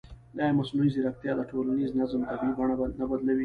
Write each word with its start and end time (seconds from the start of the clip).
ایا 0.41 0.53
مصنوعي 0.59 0.89
ځیرکتیا 0.95 1.31
د 1.35 1.41
ټولنیز 1.51 1.89
نظم 1.99 2.21
طبیعي 2.29 2.53
بڼه 2.57 2.75
نه 2.99 3.05
بدلوي؟ 3.09 3.39